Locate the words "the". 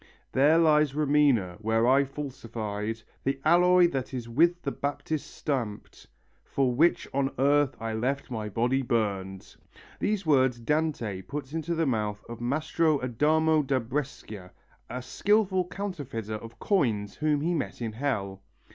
3.23-3.39, 4.63-4.71, 11.75-11.85